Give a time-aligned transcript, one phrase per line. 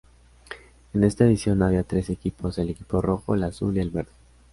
[0.95, 4.09] En esta edición había tres equipos: el equipo rojo, el azul y el verde.